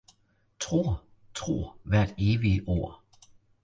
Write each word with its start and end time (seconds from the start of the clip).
Tror, 0.59 1.03
tror 1.35 1.77
hvert 1.83 2.13
evige 2.17 2.63
ord! 2.67 3.03